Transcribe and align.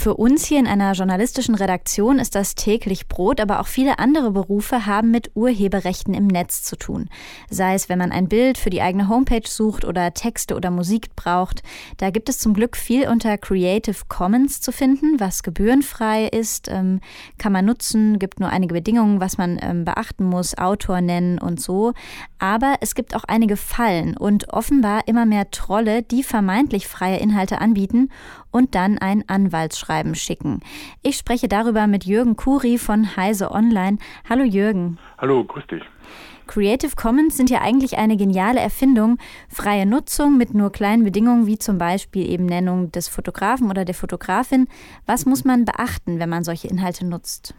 Für 0.00 0.14
uns 0.14 0.46
hier 0.46 0.60
in 0.60 0.68
einer 0.68 0.92
journalistischen 0.92 1.56
Redaktion 1.56 2.20
ist 2.20 2.36
das 2.36 2.54
täglich 2.54 3.08
Brot, 3.08 3.40
aber 3.40 3.58
auch 3.58 3.66
viele 3.66 3.98
andere 3.98 4.30
Berufe 4.30 4.86
haben 4.86 5.10
mit 5.10 5.32
Urheberrechten 5.34 6.14
im 6.14 6.28
Netz 6.28 6.62
zu 6.62 6.76
tun. 6.76 7.08
Sei 7.50 7.74
es, 7.74 7.88
wenn 7.88 7.98
man 7.98 8.12
ein 8.12 8.28
Bild 8.28 8.58
für 8.58 8.70
die 8.70 8.80
eigene 8.80 9.08
Homepage 9.08 9.48
sucht 9.48 9.84
oder 9.84 10.14
Texte 10.14 10.54
oder 10.54 10.70
Musik 10.70 11.16
braucht. 11.16 11.64
Da 11.96 12.10
gibt 12.10 12.28
es 12.28 12.38
zum 12.38 12.54
Glück 12.54 12.76
viel 12.76 13.08
unter 13.08 13.36
Creative 13.38 13.96
Commons 14.06 14.60
zu 14.60 14.70
finden, 14.70 15.18
was 15.18 15.42
gebührenfrei 15.42 16.28
ist, 16.28 16.68
ähm, 16.68 17.00
kann 17.36 17.52
man 17.52 17.64
nutzen, 17.64 18.20
gibt 18.20 18.38
nur 18.38 18.50
einige 18.50 18.74
Bedingungen, 18.74 19.20
was 19.20 19.36
man 19.36 19.58
ähm, 19.60 19.84
beachten 19.84 20.24
muss, 20.24 20.56
Autor 20.56 21.00
nennen 21.00 21.40
und 21.40 21.60
so. 21.60 21.92
Aber 22.38 22.76
es 22.80 22.94
gibt 22.94 23.16
auch 23.16 23.24
einige 23.24 23.56
Fallen 23.56 24.16
und 24.16 24.52
offenbar 24.52 25.08
immer 25.08 25.26
mehr 25.26 25.50
Trolle, 25.50 26.04
die 26.04 26.22
vermeintlich 26.22 26.86
freie 26.86 27.16
Inhalte 27.16 27.60
anbieten 27.60 28.10
und 28.50 28.74
dann 28.74 28.98
ein 28.98 29.24
Anwaltsschreiben 29.28 30.14
schicken. 30.14 30.60
Ich 31.02 31.16
spreche 31.16 31.48
darüber 31.48 31.86
mit 31.86 32.04
Jürgen 32.04 32.36
Kuri 32.36 32.78
von 32.78 33.16
Heise 33.16 33.50
Online. 33.50 33.98
Hallo 34.28 34.44
Jürgen. 34.44 34.98
Hallo, 35.18 35.44
grüß 35.44 35.66
dich. 35.66 35.82
Creative 36.48 36.96
Commons 36.96 37.36
sind 37.36 37.50
ja 37.50 37.60
eigentlich 37.60 37.98
eine 37.98 38.16
geniale 38.16 38.58
Erfindung. 38.58 39.18
Freie 39.48 39.84
Nutzung 39.84 40.38
mit 40.38 40.54
nur 40.54 40.72
kleinen 40.72 41.04
Bedingungen, 41.04 41.46
wie 41.46 41.58
zum 41.58 41.76
Beispiel 41.76 42.28
eben 42.28 42.46
Nennung 42.46 42.90
des 42.90 43.06
Fotografen 43.06 43.70
oder 43.70 43.84
der 43.84 43.94
Fotografin. 43.94 44.66
Was 45.04 45.26
muss 45.26 45.44
man 45.44 45.66
beachten, 45.66 46.18
wenn 46.18 46.30
man 46.30 46.44
solche 46.44 46.68
Inhalte 46.68 47.04
nutzt? 47.04 47.54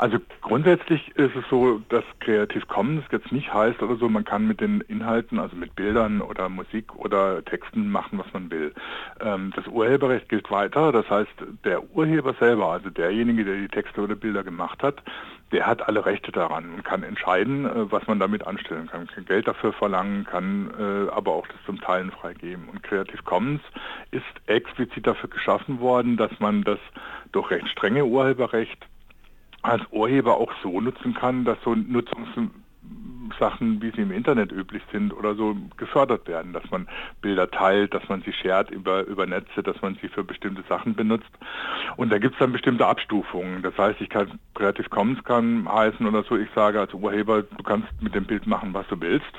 Also 0.00 0.16
grundsätzlich 0.40 1.14
ist 1.16 1.36
es 1.36 1.44
so, 1.50 1.82
dass 1.90 2.04
Creative 2.20 2.64
Commons 2.64 3.04
jetzt 3.12 3.30
nicht 3.32 3.52
heißt 3.52 3.82
oder 3.82 3.96
so, 3.96 4.08
man 4.08 4.24
kann 4.24 4.48
mit 4.48 4.62
den 4.62 4.80
Inhalten, 4.88 5.38
also 5.38 5.54
mit 5.54 5.76
Bildern 5.76 6.22
oder 6.22 6.48
Musik 6.48 6.94
oder 6.96 7.44
Texten 7.44 7.90
machen, 7.90 8.18
was 8.18 8.32
man 8.32 8.50
will. 8.50 8.72
Ähm, 9.20 9.52
das 9.54 9.66
Urheberrecht 9.66 10.30
gilt 10.30 10.50
weiter, 10.50 10.90
das 10.90 11.10
heißt, 11.10 11.34
der 11.66 11.94
Urheber 11.94 12.32
selber, 12.40 12.68
also 12.68 12.88
derjenige, 12.88 13.44
der 13.44 13.56
die 13.56 13.68
Texte 13.68 14.00
oder 14.00 14.14
Bilder 14.14 14.42
gemacht 14.42 14.82
hat, 14.82 15.02
der 15.52 15.66
hat 15.66 15.86
alle 15.86 16.06
Rechte 16.06 16.32
daran 16.32 16.72
und 16.72 16.82
kann 16.82 17.02
entscheiden, 17.02 17.66
äh, 17.66 17.92
was 17.92 18.06
man 18.06 18.18
damit 18.18 18.46
anstellen 18.46 18.86
kann. 18.86 19.06
Kann 19.06 19.26
Geld 19.26 19.48
dafür 19.48 19.74
verlangen, 19.74 20.24
kann 20.24 20.70
äh, 20.78 21.10
aber 21.10 21.32
auch 21.32 21.46
das 21.46 21.58
zum 21.66 21.78
Teilen 21.78 22.10
freigeben. 22.10 22.70
Und 22.70 22.82
Creative 22.82 23.22
Commons 23.24 23.60
ist 24.12 24.24
explizit 24.46 25.06
dafür 25.06 25.28
geschaffen 25.28 25.78
worden, 25.78 26.16
dass 26.16 26.30
man 26.40 26.64
das 26.64 26.78
durch 27.32 27.50
recht 27.50 27.68
strenge 27.68 28.06
Urheberrecht 28.06 28.86
als 29.62 29.82
Urheber 29.90 30.36
auch 30.36 30.52
so 30.62 30.80
nutzen 30.80 31.14
kann, 31.14 31.44
dass 31.44 31.58
so 31.64 31.74
Nutzungs 31.74 32.28
Sachen, 33.38 33.80
wie 33.82 33.90
sie 33.90 34.02
im 34.02 34.12
Internet 34.12 34.52
üblich 34.52 34.82
sind 34.92 35.12
oder 35.12 35.34
so, 35.34 35.56
gefördert 35.76 36.26
werden, 36.26 36.52
dass 36.52 36.68
man 36.70 36.88
Bilder 37.20 37.50
teilt, 37.50 37.94
dass 37.94 38.08
man 38.08 38.22
sie 38.22 38.32
shared 38.32 38.70
über, 38.70 39.04
über 39.06 39.26
Netze, 39.26 39.62
dass 39.62 39.80
man 39.82 39.96
sie 40.00 40.08
für 40.08 40.24
bestimmte 40.24 40.62
Sachen 40.68 40.94
benutzt. 40.94 41.30
Und 41.96 42.12
da 42.12 42.18
gibt 42.18 42.34
es 42.34 42.38
dann 42.38 42.52
bestimmte 42.52 42.86
Abstufungen. 42.86 43.62
Das 43.62 43.76
heißt, 43.76 44.00
ich 44.00 44.08
kann 44.08 44.38
Creative 44.54 44.88
Commons 44.88 45.22
kann 45.24 45.68
heißen 45.70 46.06
oder 46.06 46.22
so, 46.24 46.36
ich 46.36 46.48
sage 46.54 46.80
als 46.80 46.92
Urheber, 46.92 47.42
du 47.42 47.62
kannst 47.62 47.88
mit 48.00 48.14
dem 48.14 48.24
Bild 48.24 48.46
machen, 48.46 48.74
was 48.74 48.86
du 48.88 49.00
willst. 49.00 49.32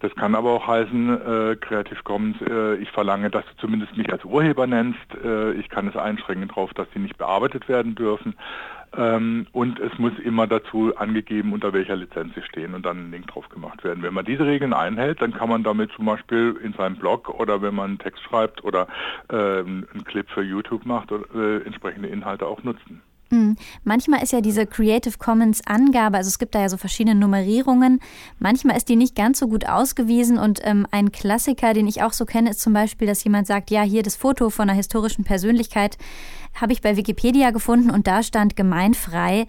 Das 0.00 0.14
kann 0.14 0.34
aber 0.34 0.52
auch 0.52 0.66
heißen, 0.66 1.10
äh, 1.10 1.56
Creative 1.56 2.02
Commons, 2.04 2.36
äh, 2.48 2.76
ich 2.76 2.90
verlange, 2.90 3.30
dass 3.30 3.44
du 3.44 3.56
zumindest 3.58 3.96
mich 3.96 4.10
als 4.12 4.24
Urheber 4.24 4.66
nennst. 4.66 5.14
Äh, 5.22 5.52
ich 5.52 5.68
kann 5.68 5.88
es 5.88 5.96
einschränken 5.96 6.48
darauf, 6.48 6.72
dass 6.74 6.88
sie 6.94 7.00
nicht 7.00 7.18
bearbeitet 7.18 7.68
werden 7.68 7.94
dürfen. 7.94 8.34
Ähm, 8.96 9.46
und 9.52 9.80
es 9.80 9.96
muss 9.98 10.12
immer 10.22 10.46
dazu 10.46 10.96
angegeben, 10.96 11.52
unter 11.52 11.72
welcher 11.72 11.96
Lizenz 11.96 12.34
sie 12.34 12.42
stehen 12.42 12.74
und 12.74 12.84
dann 12.84 13.08
ein 13.08 13.10
Link 13.10 13.26
drauf 13.26 13.48
gemacht 13.48 13.82
werden. 13.84 14.02
Wenn 14.02 14.14
man 14.14 14.24
diese 14.24 14.46
Regeln 14.46 14.72
einhält, 14.72 15.20
dann 15.20 15.32
kann 15.32 15.48
man 15.48 15.62
damit 15.62 15.90
zum 15.92 16.06
Beispiel 16.06 16.58
in 16.62 16.72
seinem 16.74 16.96
Blog 16.96 17.28
oder 17.28 17.62
wenn 17.62 17.74
man 17.74 17.90
einen 17.90 17.98
Text 17.98 18.22
schreibt 18.22 18.62
oder 18.64 18.86
äh, 19.28 19.60
einen 19.60 20.04
Clip 20.04 20.28
für 20.30 20.42
YouTube 20.42 20.86
macht, 20.86 21.10
äh, 21.10 21.58
entsprechende 21.64 22.08
Inhalte 22.08 22.46
auch 22.46 22.62
nutzen. 22.62 23.02
Hm. 23.34 23.56
Manchmal 23.82 24.22
ist 24.22 24.32
ja 24.32 24.40
diese 24.40 24.64
Creative 24.64 25.18
Commons 25.18 25.60
Angabe, 25.66 26.16
also 26.18 26.28
es 26.28 26.38
gibt 26.38 26.54
da 26.54 26.60
ja 26.60 26.68
so 26.68 26.76
verschiedene 26.76 27.18
Nummerierungen, 27.18 27.98
manchmal 28.38 28.76
ist 28.76 28.88
die 28.88 28.94
nicht 28.94 29.16
ganz 29.16 29.40
so 29.40 29.48
gut 29.48 29.68
ausgewiesen 29.68 30.38
und 30.38 30.60
ähm, 30.62 30.86
ein 30.92 31.10
Klassiker, 31.10 31.74
den 31.74 31.88
ich 31.88 32.02
auch 32.02 32.12
so 32.12 32.26
kenne, 32.26 32.50
ist 32.50 32.60
zum 32.60 32.72
Beispiel, 32.72 33.08
dass 33.08 33.24
jemand 33.24 33.48
sagt, 33.48 33.72
ja, 33.72 33.82
hier 33.82 34.04
das 34.04 34.14
Foto 34.14 34.50
von 34.50 34.68
einer 34.68 34.76
historischen 34.76 35.24
Persönlichkeit 35.24 35.98
habe 36.54 36.72
ich 36.72 36.80
bei 36.80 36.96
Wikipedia 36.96 37.50
gefunden 37.50 37.90
und 37.90 38.06
da 38.06 38.22
stand 38.22 38.54
gemeinfrei. 38.54 39.46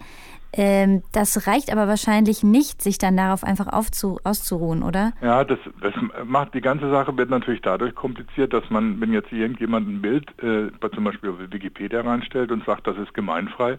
Ähm, 0.56 1.02
das 1.12 1.46
reicht 1.46 1.70
aber 1.70 1.86
wahrscheinlich 1.86 2.42
nicht, 2.42 2.82
sich 2.82 2.98
dann 2.98 3.16
darauf 3.16 3.44
einfach 3.44 3.68
aufzu 3.68 4.18
auszuruhen, 4.24 4.82
oder? 4.82 5.12
Ja, 5.22 5.44
das, 5.44 5.58
das 5.82 5.92
macht 6.24 6.54
die 6.54 6.60
ganze 6.60 6.90
Sache 6.90 7.16
wird 7.16 7.30
natürlich 7.30 7.60
dadurch 7.60 7.94
kompliziert, 7.94 8.52
dass 8.52 8.68
man, 8.70 9.00
wenn 9.00 9.12
jetzt 9.12 9.32
irgendjemand 9.32 9.88
ein 9.88 10.02
Bild 10.02 10.30
äh, 10.42 10.70
zum 10.94 11.04
Beispiel 11.04 11.30
auf 11.30 11.36
Wikipedia 11.38 12.00
reinstellt 12.00 12.50
und 12.52 12.64
sagt, 12.64 12.86
das 12.86 12.96
ist 12.96 13.12
gemeinfrei, 13.14 13.78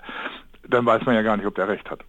dann 0.69 0.85
weiß 0.85 1.05
man 1.05 1.15
ja 1.15 1.21
gar 1.21 1.37
nicht, 1.37 1.45
ob 1.45 1.55
der 1.55 1.67
recht 1.67 1.89
hat. 1.89 1.99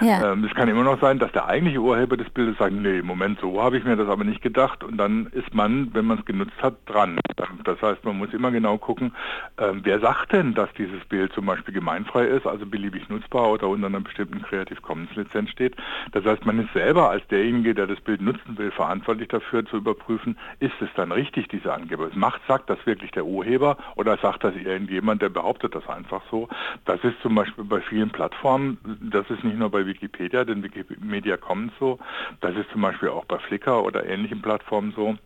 Ja. 0.00 0.32
Ähm, 0.32 0.44
es 0.44 0.54
kann 0.54 0.68
immer 0.68 0.84
noch 0.84 1.00
sein, 1.00 1.18
dass 1.18 1.32
der 1.32 1.46
eigentliche 1.46 1.80
Urheber 1.80 2.16
des 2.16 2.30
Bildes 2.30 2.56
sagt, 2.58 2.72
nee, 2.72 3.02
Moment, 3.02 3.40
so 3.40 3.60
habe 3.60 3.78
ich 3.78 3.84
mir 3.84 3.96
das 3.96 4.08
aber 4.08 4.24
nicht 4.24 4.42
gedacht. 4.42 4.84
Und 4.84 4.96
dann 4.96 5.26
ist 5.32 5.52
man, 5.54 5.92
wenn 5.94 6.06
man 6.06 6.18
es 6.18 6.24
genutzt 6.24 6.60
hat, 6.62 6.74
dran. 6.86 7.18
Das 7.64 7.80
heißt, 7.82 8.04
man 8.04 8.18
muss 8.18 8.32
immer 8.32 8.50
genau 8.50 8.78
gucken, 8.78 9.12
ähm, 9.58 9.80
wer 9.82 10.00
sagt 10.00 10.32
denn, 10.32 10.54
dass 10.54 10.72
dieses 10.74 11.04
Bild 11.06 11.32
zum 11.32 11.46
Beispiel 11.46 11.74
gemeinfrei 11.74 12.24
ist, 12.24 12.46
also 12.46 12.66
beliebig 12.66 13.08
nutzbar 13.08 13.50
oder 13.50 13.68
unter 13.68 13.86
einer 13.86 14.00
bestimmten 14.00 14.42
Creative 14.42 14.80
Commons 14.80 15.14
Lizenz 15.16 15.50
steht. 15.50 15.76
Das 16.12 16.24
heißt, 16.24 16.46
man 16.46 16.58
ist 16.60 16.72
selber 16.72 17.10
als 17.10 17.26
derjenige, 17.28 17.74
der 17.74 17.86
das 17.86 18.00
Bild 18.00 18.20
nutzen 18.20 18.56
will, 18.56 18.70
verantwortlich 18.70 19.28
dafür 19.28 19.64
zu 19.66 19.76
überprüfen, 19.76 20.38
ist 20.60 20.80
es 20.80 20.88
dann 20.94 21.12
richtig, 21.12 21.48
diese 21.48 21.72
Angabe. 21.72 22.04
Es 22.04 22.16
macht, 22.16 22.40
sagt 22.46 22.70
das 22.70 22.78
wirklich 22.86 23.10
der 23.10 23.24
Urheber 23.24 23.76
oder 23.96 24.16
sagt 24.18 24.44
das 24.44 24.54
irgendjemand, 24.54 25.22
der 25.22 25.28
behauptet 25.28 25.74
das 25.74 25.88
einfach 25.88 26.22
so. 26.30 26.48
Das 26.84 27.02
ist 27.02 27.20
zum 27.22 27.34
Beispiel 27.34 27.64
bei 27.64 27.80
vielen 27.80 27.97
vielen 27.98 28.10
Plattformen. 28.10 28.78
Das 29.00 29.28
ist 29.28 29.42
nicht 29.42 29.58
nur 29.58 29.70
bei 29.70 29.84
Wikipedia, 29.84 30.44
denn 30.44 30.62
Wikimedia 30.62 31.36
kommt 31.36 31.72
so. 31.80 31.98
Das 32.40 32.54
ist 32.54 32.70
zum 32.70 32.82
Beispiel 32.82 33.08
auch 33.08 33.24
bei 33.24 33.38
Flickr 33.38 33.82
oder 33.82 34.06
ähnlichen 34.06 34.40
Plattformen 34.40 34.92
so. 34.94 35.16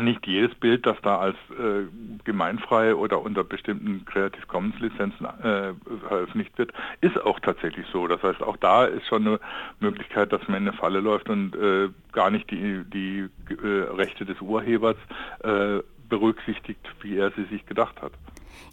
Nicht 0.00 0.26
jedes 0.26 0.52
Bild, 0.56 0.84
das 0.84 0.96
da 1.02 1.18
als 1.18 1.36
äh, 1.50 1.84
gemeinfrei 2.24 2.94
oder 2.94 3.20
unter 3.20 3.44
bestimmten 3.44 4.04
Creative 4.04 4.46
Commons 4.46 4.80
Lizenzen 4.80 5.26
äh, 5.26 5.74
veröffentlicht 6.08 6.58
wird, 6.58 6.72
ist 7.02 7.22
auch 7.22 7.38
tatsächlich 7.38 7.86
so. 7.92 8.08
Das 8.08 8.20
heißt, 8.22 8.42
auch 8.42 8.56
da 8.56 8.86
ist 8.86 9.06
schon 9.06 9.26
eine 9.26 9.38
Möglichkeit, 9.78 10.32
dass 10.32 10.40
man 10.48 10.62
in 10.62 10.68
eine 10.68 10.76
Falle 10.76 11.00
läuft 11.00 11.28
und 11.28 11.54
äh, 11.54 11.90
gar 12.10 12.30
nicht 12.30 12.50
die, 12.50 12.82
die 12.92 13.28
äh, 13.50 13.82
Rechte 13.94 14.24
des 14.24 14.40
Urhebers 14.40 14.96
äh, 15.44 15.80
berücksichtigt, 16.08 16.80
wie 17.02 17.18
er 17.18 17.30
sie 17.32 17.44
sich 17.44 17.64
gedacht 17.66 18.00
hat. 18.02 18.12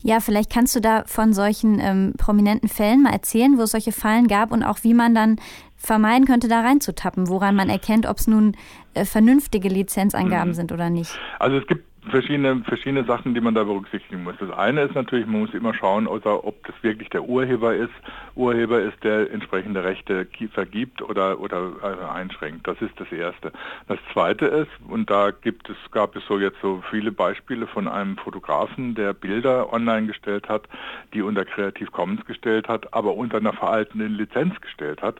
Ja, 0.02 0.20
vielleicht 0.20 0.52
kannst 0.52 0.76
du 0.76 0.82
da 0.82 1.04
von 1.06 1.34
solchen 1.34 1.80
ähm, 1.80 2.14
prominenten 2.18 2.70
Fällen 2.70 3.04
mal 3.04 3.14
erzählen, 3.14 3.58
wo 3.58 3.64
es 3.64 3.72
solche 3.72 3.92
Fallen 3.92 4.28
gab 4.28 4.52
und 4.52 4.64
auch 4.64 4.80
wie 4.84 4.94
man 4.94 5.14
dann 5.14 5.38
vermeiden 5.76 6.26
könnte, 6.26 6.48
da 6.48 6.62
reinzutappen, 6.62 7.30
woran 7.30 7.56
man 7.56 7.70
erkennt, 7.70 8.06
ob 8.06 8.18
es 8.18 8.28
nun 8.28 8.56
äh, 8.94 9.06
vernünftige 9.06 9.70
Lizenzeingaben 9.70 10.50
mhm. 10.50 10.56
sind 10.56 10.72
oder 10.72 10.90
nicht. 10.90 11.18
Also 11.40 11.58
es 11.58 11.68
gibt 11.68 11.86
verschiedene, 12.10 12.64
verschiedene 12.64 13.04
Sachen, 13.06 13.34
die 13.34 13.42
man 13.42 13.54
da 13.54 13.64
berücksichtigen 13.64 14.24
muss. 14.24 14.36
Das 14.40 14.52
eine 14.52 14.84
ist 14.84 14.96
natürlich, 14.96 15.26
man 15.26 15.42
muss 15.42 15.54
immer 15.54 15.74
schauen, 15.74 16.08
ob 16.08 16.24
das 16.66 16.76
wirklich 16.82 17.10
der 17.10 17.24
Urheber 17.24 17.76
ist. 17.76 17.94
Urheber 18.36 18.82
ist, 18.82 19.04
der 19.04 19.32
entsprechende 19.32 19.84
Rechte 19.84 20.28
vergibt 20.54 21.02
oder, 21.02 21.40
oder 21.40 21.72
äh, 21.84 22.14
einschränkt. 22.14 22.68
Das 22.68 22.82
ist 22.82 23.00
das 23.00 23.12
Erste. 23.12 23.52
Das 23.88 24.00
Zweite 24.14 24.46
ist, 24.46 24.72
und 24.88 25.10
da 25.10 25.32
gibt 25.32 25.70
es, 25.70 25.76
gab 25.92 26.16
es 26.16 26.26
so 26.28 26.40
jetzt 26.40 26.60
so 26.62 26.84
viele 26.90 27.12
Beispiele 27.12 27.68
von 27.68 27.88
einem 27.88 28.18
Fotografen, 28.18 28.96
der 28.96 29.14
Bilder 29.14 29.72
online 29.74 30.08
gestellt 30.08 30.48
hat, 30.48 30.64
die 31.14 31.22
unter 31.22 31.46
Creative 31.46 31.92
Commons 31.92 32.26
gestellt 32.26 32.68
hat, 32.68 32.94
aber 32.94 33.16
unter 33.16 33.38
einer 33.38 33.54
veraltenden 33.54 34.16
Lizenz 34.16 34.60
gestellt 34.62 35.02
hat, 35.02 35.18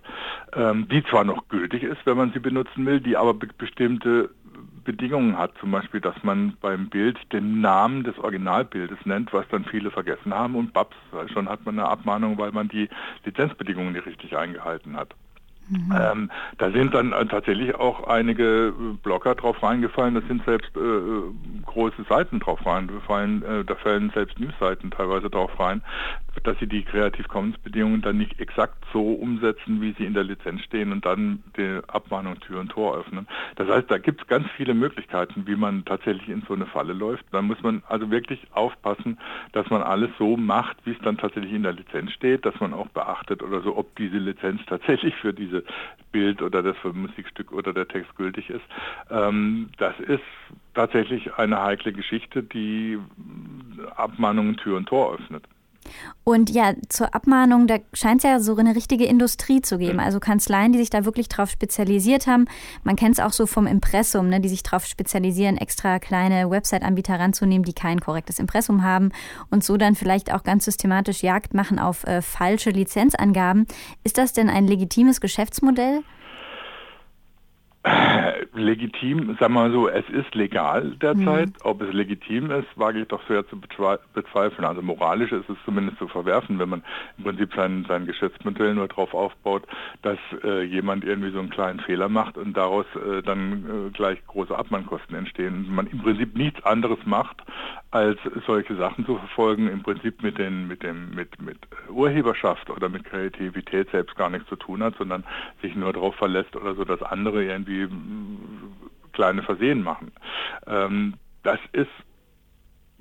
ähm, 0.54 0.88
die 0.90 1.04
zwar 1.04 1.24
noch 1.24 1.48
gültig 1.50 1.84
ist, 1.84 2.06
wenn 2.06 2.18
man 2.18 2.32
sie 2.32 2.40
benutzen 2.40 2.86
will, 2.86 3.00
die 3.00 3.18
aber 3.18 3.34
bestimmte 3.34 4.30
Bedingungen 4.84 5.38
hat, 5.38 5.52
zum 5.60 5.72
Beispiel, 5.72 6.02
dass 6.02 6.16
man 6.24 6.58
beim 6.62 6.90
Bild 6.90 7.18
den 7.32 7.62
Namen 7.62 8.04
des 8.04 8.18
Originalbildes 8.20 9.00
nennt, 9.06 9.34
was 9.34 9.48
dann 9.50 9.66
viele 9.66 9.92
vergessen 9.92 10.34
haben 10.34 10.56
und 10.56 10.74
babs, 10.74 10.96
schon 11.34 11.50
hat 11.50 11.66
man 11.66 11.80
eine 11.80 11.88
Abmahnung, 11.88 12.38
weil 12.38 12.52
man 12.52 12.68
die 12.68 12.90
Lizenzbedingungen 13.26 13.94
nicht 13.94 14.06
richtig 14.06 14.36
eingehalten 14.36 14.96
hat. 14.96 15.14
Mhm. 15.70 15.96
Ähm, 15.96 16.32
da 16.58 16.72
sind 16.72 16.94
dann 16.96 17.14
äh, 17.14 17.26
tatsächlich 17.28 17.76
auch 17.76 18.08
einige 18.08 18.70
äh, 18.70 18.94
Blogger 19.04 19.36
drauf 19.36 19.62
reingefallen, 19.62 20.16
da 20.16 20.22
sind 20.22 20.44
selbst 20.44 20.76
äh, 20.76 20.80
äh, 20.80 21.32
große 21.66 22.06
Seiten 22.10 22.40
drauf 22.40 22.66
reingefallen, 22.66 23.44
äh, 23.44 23.64
da 23.64 23.76
fallen 23.76 24.10
selbst 24.16 24.40
Newsseiten 24.40 24.90
teilweise 24.90 25.30
drauf 25.30 25.60
rein, 25.60 25.84
dass 26.44 26.58
sie 26.60 26.68
die 26.68 26.84
Creative 26.84 27.28
Commons 27.28 27.58
Bedingungen 27.60 28.02
dann 28.02 28.18
nicht 28.18 28.40
exakt 28.40 28.84
so 28.92 29.14
umsetzen, 29.14 29.82
wie 29.82 29.94
sie 29.98 30.06
in 30.06 30.14
der 30.14 30.24
Lizenz 30.24 30.62
stehen 30.64 30.92
und 30.92 31.06
dann 31.06 31.44
die 31.58 31.80
Abmahnung 31.88 32.40
Tür 32.40 32.62
und 32.62 32.70
Tor 32.70 32.98
öffnen. 32.98 33.28
Das 33.56 33.68
heißt, 33.68 33.92
da 33.92 33.98
gibt 33.98 34.22
es 34.22 34.28
ganz 34.28 34.48
viele 34.56 34.74
Möglichkeiten, 34.74 35.46
wie 35.46 35.56
man 35.56 35.86
tatsächlich 35.86 36.30
in 36.30 36.44
so 36.48 36.54
eine 36.54 36.66
Falle 36.66 36.94
läuft. 36.94 37.26
Da 37.32 37.42
muss 37.42 37.62
man 37.62 37.84
also 37.88 38.10
wirklich 38.10 38.40
aufpassen, 38.54 39.20
dass 39.52 39.70
man 39.70 39.84
alles 39.84 40.10
so 40.18 40.38
macht, 40.38 40.78
wie 40.86 40.92
es 40.92 41.00
dann 41.04 41.18
tatsächlich 41.18 41.54
in 41.54 41.64
der 41.64 41.74
Lizenz 41.74 42.12
steht, 42.14 42.46
dass 42.46 42.60
man 42.60 42.74
auch 42.74 42.88
beachtet 42.88 43.44
oder 43.44 43.62
so, 43.62 43.78
ob 43.78 43.96
diese 43.96 44.18
Lizenz 44.18 44.62
tatsächlich 44.66 45.16
für 45.16 45.34
diese 45.34 45.60
bestimmte 45.60 45.64
Bild 46.12 46.42
oder 46.42 46.64
das 46.64 46.76
Musikstück 46.84 47.52
oder 47.52 47.74
der 47.74 47.88
Text 47.88 48.16
gültig 48.16 48.50
ist. 48.50 48.66
Ähm, 49.10 49.70
das 49.78 49.94
ist 50.00 50.24
tatsächlich 50.74 51.34
eine 51.36 51.62
heikle 51.62 51.94
Geschichte, 51.94 52.42
die 52.42 52.98
Abmahnungen 53.96 54.58
Tür 54.58 54.78
und 54.78 54.88
Tor 54.88 55.14
öffnet. 55.14 55.44
Und 56.24 56.50
ja, 56.52 56.74
zur 56.90 57.16
Abmahnung, 57.16 57.66
da 57.66 57.78
scheint 57.94 58.24
es 58.24 58.30
ja 58.30 58.40
so 58.40 58.56
eine 58.56 58.76
richtige 58.76 59.06
Industrie 59.06 59.62
zu 59.62 59.78
geben. 59.78 60.00
Also 60.00 60.20
Kanzleien, 60.20 60.72
die 60.72 60.80
sich 60.80 60.90
da 60.90 61.06
wirklich 61.06 61.28
drauf 61.28 61.50
spezialisiert 61.50 62.28
haben. 62.28 62.46
Man 62.84 62.96
kennt 62.96 63.18
es 63.18 63.20
auch 63.20 63.34
so 63.34 63.48
vom 63.48 63.66
Impressum, 63.66 64.28
ne, 64.28 64.40
die 64.40 64.50
sich 64.50 64.62
darauf 64.62 64.86
spezialisieren, 64.86 65.58
extra 65.58 65.98
kleine 66.00 66.50
Website-Anbieter 66.50 67.20
ranzunehmen, 67.20 67.64
die 67.64 67.74
kein 67.74 68.00
korrektes 68.00 68.40
Impressum 68.40 68.84
haben 68.84 69.12
und 69.50 69.64
so 69.64 69.78
dann 69.78 69.96
vielleicht 69.96 70.32
auch 70.32 70.44
ganz 70.44 70.66
systematisch 70.66 71.24
Jagd 71.24 71.54
machen 71.54 71.80
auf 71.80 72.06
äh, 72.06 72.22
falsche 72.22 72.70
Lizenzangaben. 72.70 73.66
Ist 74.04 74.18
das 74.18 74.34
denn 74.34 74.50
ein 74.50 74.68
legitimes 74.68 75.22
Geschäftsmodell? 75.22 76.04
Legitim, 78.54 79.38
sagen 79.40 79.54
wir 79.54 79.62
mal 79.62 79.72
so, 79.72 79.88
es 79.88 80.08
ist 80.10 80.36
legal 80.36 80.92
derzeit. 81.02 81.50
Mhm. 81.50 81.54
Ob 81.64 81.82
es 81.82 81.94
legitim 81.94 82.52
ist, 82.52 82.68
wage 82.76 83.02
ich 83.02 83.08
doch 83.08 83.26
sehr 83.28 83.48
zu 83.48 83.60
bezweifeln. 83.60 84.66
Also 84.66 84.82
moralisch 84.82 85.32
ist 85.32 85.50
es 85.50 85.58
zumindest 85.64 85.98
zu 85.98 86.08
verwerfen, 86.08 86.60
wenn 86.60 86.70
man 86.70 86.84
im 87.18 87.24
Prinzip 87.24 87.54
sein, 87.56 87.86
sein 87.88 88.06
Geschäftsmodell 88.06 88.74
nur 88.76 88.88
darauf 88.88 89.14
aufbaut, 89.14 89.64
dass 90.02 90.18
äh, 90.44 90.64
jemand 90.64 91.06
irgendwie 91.06 91.32
so 91.32 91.40
einen 91.40 91.50
kleinen 91.50 91.80
Fehler 91.80 92.10
macht 92.10 92.38
und 92.38 92.56
daraus 92.58 92.86
äh, 92.96 93.22
dann 93.22 93.88
äh, 93.88 93.92
gleich 93.92 94.26
große 94.28 94.58
Abmahnkosten 94.58 95.16
entstehen. 95.16 95.66
Und 95.66 95.76
man 95.76 95.88
im 95.88 96.00
Prinzip 96.00 96.36
nichts 96.36 96.64
anderes 96.66 97.00
macht, 97.06 97.42
als 97.92 98.20
solche 98.46 98.76
Sachen 98.76 99.06
zu 99.06 99.18
verfolgen, 99.18 99.68
im 99.68 99.84
Prinzip 99.84 100.22
mit 100.22 100.38
den 100.38 100.68
mit 100.68 100.84
dem 100.84 101.16
mit 101.16 101.42
mit 101.42 101.58
Urheberschaft 101.90 102.70
oder 102.70 102.90
mit 102.90 103.06
Kreativität 103.06 103.90
selbst 103.92 104.16
gar 104.16 104.30
nichts 104.30 104.48
zu 104.50 104.58
tun 104.58 104.84
hat, 104.84 104.96
sondern 104.98 105.24
sich 105.62 105.76
nur 105.76 105.94
darauf 105.94 106.16
verlässt 106.16 106.56
oder 106.56 106.76
so, 106.76 106.84
dass 106.84 107.02
andere 107.02 107.44
irgendwie 107.44 107.69
kleine 109.14 109.44
Versehen 109.44 109.84
machen. 109.84 110.12
Ähm, 110.68 111.16
das 111.44 111.60
ist 111.72 111.90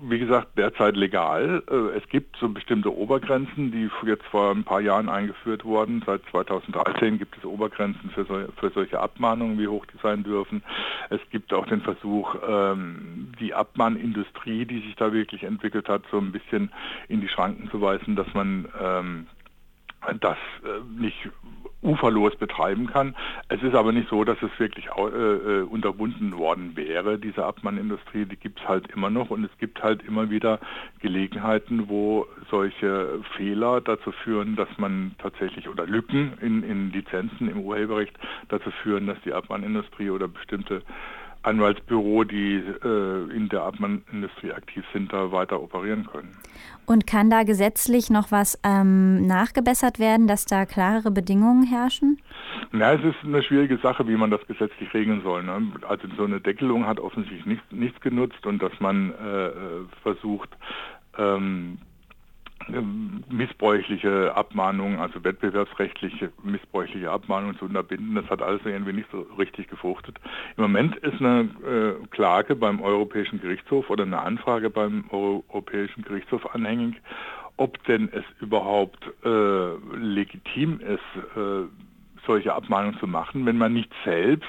wie 0.00 0.18
gesagt, 0.18 0.56
derzeit 0.56 0.96
legal. 0.96 1.62
Äh, 1.68 1.98
es 1.98 2.08
gibt 2.08 2.36
so 2.36 2.48
bestimmte 2.48 2.96
Obergrenzen, 2.96 3.72
die 3.72 3.90
jetzt 4.06 4.24
vor 4.26 4.52
ein 4.52 4.62
paar 4.62 4.80
Jahren 4.80 5.08
eingeführt 5.08 5.64
wurden. 5.64 6.02
Seit 6.06 6.22
2013 6.30 7.18
gibt 7.18 7.36
es 7.36 7.44
Obergrenzen 7.44 8.10
für, 8.10 8.24
so, 8.24 8.44
für 8.56 8.70
solche 8.70 9.00
Abmahnungen, 9.00 9.58
wie 9.58 9.66
hoch 9.66 9.84
die 9.86 9.98
sein 10.00 10.22
dürfen. 10.22 10.62
Es 11.10 11.20
gibt 11.30 11.52
auch 11.52 11.66
den 11.66 11.80
Versuch, 11.80 12.36
ähm, 12.48 13.32
die 13.40 13.54
Abmahnindustrie, 13.54 14.64
die 14.66 14.80
sich 14.80 14.94
da 14.94 15.12
wirklich 15.12 15.42
entwickelt 15.42 15.88
hat, 15.88 16.02
so 16.10 16.18
ein 16.18 16.30
bisschen 16.30 16.70
in 17.08 17.20
die 17.20 17.28
Schranken 17.28 17.68
zu 17.70 17.80
weisen, 17.80 18.14
dass 18.14 18.32
man 18.34 18.68
ähm, 18.80 19.26
das 20.20 20.38
äh, 20.64 21.00
nicht 21.00 21.28
uferlos 21.82 22.34
betreiben 22.36 22.86
kann. 22.88 23.14
Es 23.48 23.62
ist 23.62 23.74
aber 23.74 23.92
nicht 23.92 24.08
so, 24.08 24.24
dass 24.24 24.38
es 24.42 24.50
wirklich 24.58 24.86
äh, 24.96 25.00
äh, 25.00 25.62
unterbunden 25.62 26.36
worden 26.36 26.72
wäre, 26.74 27.18
diese 27.18 27.44
Abmannindustrie, 27.44 28.24
die 28.24 28.36
gibt 28.36 28.60
es 28.60 28.68
halt 28.68 28.88
immer 28.88 29.10
noch 29.10 29.30
und 29.30 29.44
es 29.44 29.58
gibt 29.58 29.82
halt 29.82 30.02
immer 30.02 30.30
wieder 30.30 30.58
Gelegenheiten, 31.00 31.88
wo 31.88 32.26
solche 32.50 33.20
Fehler 33.36 33.80
dazu 33.80 34.10
führen, 34.10 34.56
dass 34.56 34.68
man 34.78 35.12
tatsächlich 35.18 35.68
oder 35.68 35.86
Lücken 35.86 36.32
in, 36.40 36.62
in 36.62 36.90
Lizenzen 36.90 37.48
im 37.48 37.60
Urheberrecht 37.60 38.16
dazu 38.48 38.70
führen, 38.82 39.06
dass 39.06 39.20
die 39.24 39.32
Abmannindustrie 39.32 40.10
oder 40.10 40.26
bestimmte 40.26 40.82
Anwaltsbüro, 41.42 42.24
die 42.24 42.56
äh, 42.56 43.34
in 43.34 43.48
der 43.48 43.62
Abmannindustrie 43.62 44.52
aktiv 44.52 44.84
sind, 44.92 45.12
da 45.12 45.32
weiter 45.32 45.60
operieren 45.62 46.06
können. 46.06 46.36
Und 46.86 47.06
kann 47.06 47.30
da 47.30 47.42
gesetzlich 47.42 48.10
noch 48.10 48.30
was 48.30 48.58
ähm, 48.64 49.26
nachgebessert 49.26 49.98
werden, 49.98 50.26
dass 50.26 50.46
da 50.46 50.66
klarere 50.66 51.10
Bedingungen 51.10 51.64
herrschen? 51.64 52.18
Ja, 52.72 52.92
es 52.94 53.04
ist 53.04 53.16
eine 53.24 53.42
schwierige 53.42 53.78
Sache, 53.78 54.06
wie 54.08 54.16
man 54.16 54.30
das 54.30 54.46
gesetzlich 54.46 54.92
regeln 54.94 55.22
soll. 55.22 55.42
Ne? 55.42 55.72
Also 55.86 56.08
so 56.16 56.24
eine 56.24 56.40
Deckelung 56.40 56.86
hat 56.86 56.98
offensichtlich 56.98 57.46
nicht, 57.46 57.72
nichts 57.72 58.00
genutzt 58.00 58.46
und 58.46 58.62
dass 58.62 58.72
man 58.80 59.12
äh, 59.12 59.46
äh 59.46 59.52
versucht, 60.02 60.50
ähm, 61.16 61.78
missbräuchliche 63.30 64.34
Abmahnungen, 64.34 64.98
also 64.98 65.22
wettbewerbsrechtliche 65.24 66.32
missbräuchliche 66.42 67.10
Abmahnungen 67.10 67.58
zu 67.58 67.64
unterbinden. 67.64 68.14
Das 68.14 68.28
hat 68.28 68.42
alles 68.42 68.60
irgendwie 68.64 68.92
nicht 68.92 69.10
so 69.10 69.26
richtig 69.38 69.68
gefruchtet. 69.68 70.16
Im 70.56 70.62
Moment 70.62 70.96
ist 70.96 71.20
eine 71.20 71.48
äh, 71.66 72.06
Klage 72.08 72.56
beim 72.56 72.80
Europäischen 72.80 73.40
Gerichtshof 73.40 73.88
oder 73.90 74.04
eine 74.04 74.20
Anfrage 74.20 74.70
beim 74.70 75.04
Europäischen 75.10 76.02
Gerichtshof 76.02 76.54
anhängig, 76.54 76.96
ob 77.56 77.82
denn 77.84 78.08
es 78.12 78.24
überhaupt 78.40 79.02
äh, 79.24 79.74
legitim 79.96 80.80
ist, 80.80 81.36
äh, 81.36 81.64
solche 82.28 82.54
Abmahnungen 82.54 82.98
zu 83.00 83.08
machen, 83.08 83.44
wenn 83.46 83.58
man 83.58 83.72
nicht 83.72 83.90
selbst 84.04 84.46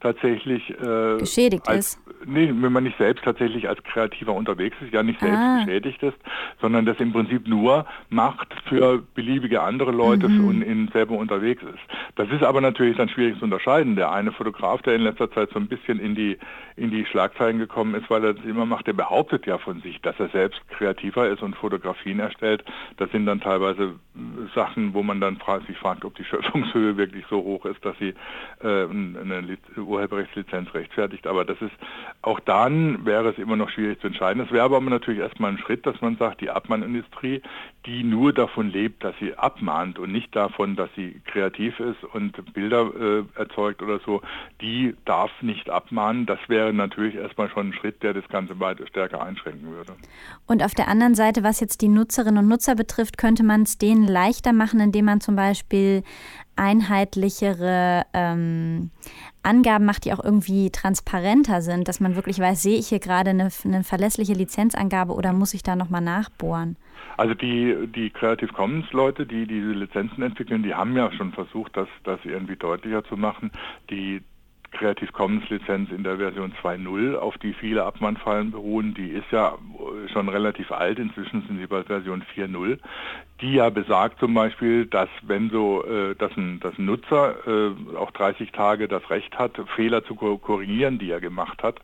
tatsächlich 0.00 0.70
äh, 0.70 1.18
geschädigt 1.18 1.68
als, 1.68 1.94
ist. 1.94 2.00
Nee, 2.26 2.52
wenn 2.52 2.72
man 2.72 2.84
nicht 2.84 2.98
selbst 2.98 3.24
tatsächlich 3.24 3.68
als 3.68 3.82
Kreativer 3.84 4.32
unterwegs 4.32 4.76
ist, 4.80 4.92
ja 4.92 5.02
nicht 5.02 5.20
selbst 5.20 5.38
ah. 5.38 5.64
geschädigt 5.64 6.02
ist, 6.02 6.16
sondern 6.60 6.86
das 6.86 6.98
im 6.98 7.12
Prinzip 7.12 7.46
nur 7.46 7.86
macht 8.08 8.52
für 8.68 9.02
beliebige 9.14 9.62
andere 9.62 9.92
Leute 9.92 10.28
mhm. 10.28 10.48
und 10.48 10.62
in 10.62 10.88
selber 10.88 11.16
unterwegs 11.16 11.62
ist. 11.62 12.07
Das 12.18 12.28
ist 12.30 12.42
aber 12.42 12.60
natürlich 12.60 12.96
dann 12.96 13.08
schwierig 13.08 13.38
zu 13.38 13.44
unterscheiden. 13.44 13.94
Der 13.94 14.10
eine 14.10 14.32
Fotograf, 14.32 14.82
der 14.82 14.96
in 14.96 15.02
letzter 15.02 15.30
Zeit 15.30 15.50
so 15.50 15.60
ein 15.60 15.68
bisschen 15.68 16.00
in 16.00 16.16
die 16.16 16.36
in 16.78 16.90
die 16.90 17.04
Schlagzeilen 17.06 17.58
gekommen 17.58 17.94
ist, 17.94 18.08
weil 18.08 18.24
er 18.24 18.34
das 18.34 18.44
immer 18.44 18.66
macht, 18.66 18.86
der 18.86 18.92
behauptet 18.92 19.46
ja 19.46 19.58
von 19.58 19.80
sich, 19.82 20.00
dass 20.00 20.18
er 20.18 20.28
selbst 20.28 20.60
kreativer 20.68 21.28
ist 21.28 21.42
und 21.42 21.56
Fotografien 21.56 22.20
erstellt. 22.20 22.64
Das 22.96 23.10
sind 23.10 23.26
dann 23.26 23.40
teilweise 23.40 23.94
Sachen, 24.54 24.94
wo 24.94 25.02
man 25.02 25.20
dann 25.20 25.38
sich 25.66 25.76
fragt, 25.78 26.04
ob 26.04 26.14
die 26.16 26.24
Schöpfungshöhe 26.24 26.96
wirklich 26.96 27.24
so 27.28 27.42
hoch 27.42 27.64
ist, 27.66 27.84
dass 27.84 27.96
sie 27.98 28.14
äh, 28.62 28.66
eine 28.84 29.58
Urheberrechtslizenz 29.76 30.72
rechtfertigt. 30.74 31.26
Aber 31.26 31.44
das 31.44 31.60
ist 31.60 31.74
auch 32.22 32.40
dann 32.40 33.04
wäre 33.04 33.30
es 33.30 33.38
immer 33.38 33.56
noch 33.56 33.70
schwierig 33.70 34.00
zu 34.00 34.08
entscheiden. 34.08 34.42
Das 34.42 34.52
wäre 34.52 34.64
aber 34.64 34.80
natürlich 34.80 35.20
erstmal 35.20 35.52
ein 35.52 35.58
Schritt, 35.58 35.86
dass 35.86 36.00
man 36.00 36.16
sagt, 36.16 36.40
die 36.40 36.50
Abmahnindustrie, 36.50 37.42
die 37.88 38.04
nur 38.04 38.34
davon 38.34 38.70
lebt, 38.70 39.02
dass 39.02 39.14
sie 39.18 39.34
abmahnt 39.34 39.98
und 39.98 40.12
nicht 40.12 40.36
davon, 40.36 40.76
dass 40.76 40.90
sie 40.94 41.22
kreativ 41.24 41.80
ist 41.80 42.04
und 42.12 42.52
Bilder 42.52 42.90
äh, 42.94 43.24
erzeugt 43.34 43.82
oder 43.82 43.98
so, 44.04 44.20
die 44.60 44.94
darf 45.06 45.30
nicht 45.40 45.70
abmahnen. 45.70 46.26
Das 46.26 46.38
wäre 46.48 46.74
natürlich 46.74 47.14
erstmal 47.14 47.48
schon 47.48 47.70
ein 47.70 47.72
Schritt, 47.72 48.02
der 48.02 48.12
das 48.12 48.28
Ganze 48.28 48.60
weiter 48.60 48.86
stärker 48.86 49.22
einschränken 49.22 49.70
würde. 49.70 49.94
Und 50.46 50.62
auf 50.62 50.74
der 50.74 50.88
anderen 50.88 51.14
Seite, 51.14 51.42
was 51.42 51.60
jetzt 51.60 51.80
die 51.80 51.88
Nutzerinnen 51.88 52.44
und 52.44 52.48
Nutzer 52.48 52.74
betrifft, 52.74 53.16
könnte 53.16 53.42
man 53.42 53.62
es 53.62 53.78
denen 53.78 54.06
leichter 54.06 54.52
machen, 54.52 54.80
indem 54.80 55.06
man 55.06 55.22
zum 55.22 55.34
Beispiel 55.34 56.02
einheitlichere 56.58 58.04
ähm, 58.12 58.90
Angaben 59.42 59.84
macht, 59.84 60.04
die 60.04 60.12
auch 60.12 60.22
irgendwie 60.22 60.70
transparenter 60.70 61.62
sind, 61.62 61.88
dass 61.88 62.00
man 62.00 62.16
wirklich 62.16 62.38
weiß, 62.38 62.62
sehe 62.62 62.78
ich 62.78 62.88
hier 62.88 62.98
gerade 62.98 63.30
eine, 63.30 63.48
eine 63.64 63.84
verlässliche 63.84 64.34
Lizenzangabe 64.34 65.14
oder 65.14 65.32
muss 65.32 65.54
ich 65.54 65.62
da 65.62 65.76
nochmal 65.76 66.02
nachbohren? 66.02 66.76
Also 67.16 67.34
die, 67.34 67.88
die 67.94 68.10
Creative 68.10 68.52
Commons 68.52 68.92
Leute, 68.92 69.26
die 69.26 69.46
diese 69.46 69.70
Lizenzen 69.70 70.22
entwickeln, 70.22 70.62
die 70.62 70.74
haben 70.74 70.96
ja 70.96 71.10
schon 71.12 71.32
versucht, 71.32 71.76
das, 71.76 71.88
das 72.04 72.20
irgendwie 72.24 72.56
deutlicher 72.56 73.04
zu 73.04 73.16
machen. 73.16 73.50
Die 73.90 74.22
Creative 74.72 75.12
Commons 75.12 75.48
Lizenz 75.48 75.90
in 75.90 76.04
der 76.04 76.18
Version 76.18 76.52
2.0, 76.62 77.16
auf 77.16 77.36
die 77.38 77.52
viele 77.52 77.84
Abmahnfallen 77.84 78.50
beruhen, 78.50 78.94
die 78.94 79.08
ist 79.08 79.30
ja 79.30 79.56
schon 80.12 80.28
relativ 80.28 80.70
alt, 80.70 80.98
inzwischen 80.98 81.42
sind 81.46 81.58
sie 81.58 81.66
bei 81.66 81.82
Version 81.82 82.22
4.0 82.34 82.78
die 83.40 83.54
ja 83.54 83.70
besagt 83.70 84.18
zum 84.18 84.34
Beispiel, 84.34 84.86
dass 84.86 85.08
wenn 85.22 85.50
so, 85.50 85.84
äh, 85.84 86.14
dass, 86.16 86.36
ein, 86.36 86.58
dass 86.60 86.76
ein 86.76 86.86
Nutzer 86.86 87.36
äh, 87.46 87.96
auch 87.96 88.10
30 88.10 88.50
Tage 88.50 88.88
das 88.88 89.08
Recht 89.10 89.38
hat, 89.38 89.52
Fehler 89.76 90.04
zu 90.04 90.16
korrigieren, 90.16 90.98
die 90.98 91.10
er 91.10 91.20
gemacht 91.20 91.62
hat, 91.62 91.76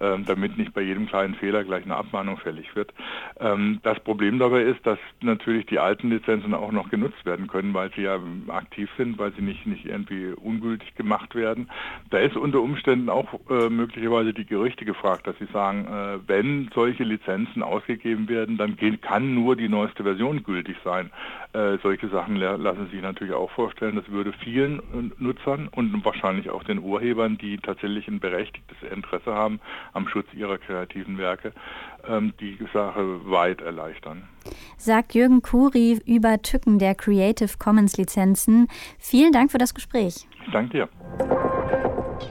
ähm, 0.00 0.24
damit 0.24 0.56
nicht 0.56 0.72
bei 0.72 0.82
jedem 0.82 1.06
kleinen 1.06 1.34
Fehler 1.34 1.64
gleich 1.64 1.84
eine 1.84 1.96
Abmahnung 1.96 2.36
fällig 2.36 2.76
wird. 2.76 2.94
Ähm, 3.40 3.80
das 3.82 3.98
Problem 4.00 4.38
dabei 4.38 4.62
ist, 4.62 4.86
dass 4.86 4.98
natürlich 5.20 5.66
die 5.66 5.80
alten 5.80 6.10
Lizenzen 6.10 6.54
auch 6.54 6.70
noch 6.70 6.90
genutzt 6.90 7.24
werden 7.26 7.48
können, 7.48 7.74
weil 7.74 7.90
sie 7.94 8.02
ja 8.02 8.20
aktiv 8.48 8.88
sind, 8.96 9.18
weil 9.18 9.32
sie 9.32 9.42
nicht, 9.42 9.66
nicht 9.66 9.86
irgendwie 9.86 10.32
ungültig 10.32 10.94
gemacht 10.94 11.34
werden. 11.34 11.68
Da 12.10 12.18
ist 12.18 12.29
unter 12.36 12.60
Umständen 12.60 13.08
auch 13.08 13.26
äh, 13.48 13.68
möglicherweise 13.68 14.32
die 14.32 14.44
Gerüchte 14.44 14.84
gefragt, 14.84 15.26
dass 15.26 15.36
sie 15.38 15.48
sagen, 15.52 15.86
äh, 15.86 16.18
wenn 16.28 16.70
solche 16.74 17.04
Lizenzen 17.04 17.62
ausgegeben 17.62 18.28
werden, 18.28 18.58
dann 18.58 18.76
kann 19.00 19.34
nur 19.34 19.56
die 19.56 19.68
neueste 19.68 20.02
Version 20.02 20.42
gültig 20.42 20.76
sein 20.84 20.90
sein. 20.90 21.10
Äh, 21.52 21.78
solche 21.82 22.08
Sachen 22.08 22.36
lassen 22.36 22.88
sich 22.90 23.02
natürlich 23.02 23.34
auch 23.34 23.50
vorstellen. 23.50 23.96
Das 23.96 24.08
würde 24.08 24.32
vielen 24.32 24.78
äh, 24.78 25.10
Nutzern 25.18 25.68
und 25.68 26.04
wahrscheinlich 26.04 26.50
auch 26.50 26.62
den 26.64 26.78
Urhebern, 26.78 27.38
die 27.38 27.58
tatsächlich 27.58 28.06
ein 28.08 28.20
berechtigtes 28.20 28.76
Interesse 28.90 29.34
haben 29.34 29.60
am 29.92 30.08
Schutz 30.08 30.26
ihrer 30.32 30.58
kreativen 30.58 31.18
Werke, 31.18 31.52
ähm, 32.08 32.32
die 32.40 32.58
Sache 32.72 33.30
weit 33.30 33.60
erleichtern. 33.60 34.28
Sagt 34.76 35.14
Jürgen 35.14 35.42
Kuri 35.42 36.00
über 36.06 36.40
Tücken 36.42 36.78
der 36.78 36.94
Creative 36.94 37.50
Commons 37.58 37.96
Lizenzen. 37.96 38.68
Vielen 38.98 39.32
Dank 39.32 39.50
für 39.50 39.58
das 39.58 39.74
Gespräch. 39.74 40.26
Ich 40.46 40.52
danke 40.52 40.70
dir. 40.70 41.49